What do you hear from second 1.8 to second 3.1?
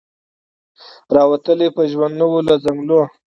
ژوند نه وو له ځنګلونو